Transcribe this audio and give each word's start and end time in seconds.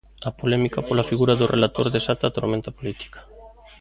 A 0.29 0.31
polémica 0.39 0.79
pola 0.87 1.07
figura 1.11 1.37
do 1.39 1.49
relator 1.53 1.87
desata 1.95 2.23
a 2.27 2.35
tormenta 2.37 2.75
política. 2.77 3.19